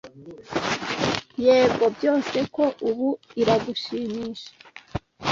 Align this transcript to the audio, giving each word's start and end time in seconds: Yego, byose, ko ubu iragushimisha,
Yego, 1.45 1.85
byose, 1.95 2.37
ko 2.55 2.65
ubu 2.89 3.09
iragushimisha, 3.41 4.49